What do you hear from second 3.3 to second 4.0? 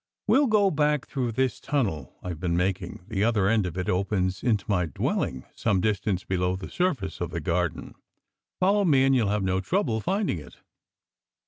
end of it